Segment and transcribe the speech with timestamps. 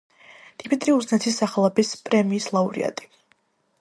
[0.61, 3.11] დიმიტრი უზნაძის სახელობის პრემიის ლაურეატი.